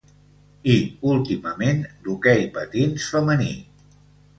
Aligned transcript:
I 0.75 0.77
últimament, 1.11 1.85
d’hoquei 2.03 2.45
patins 2.59 3.11
femení. 3.15 3.57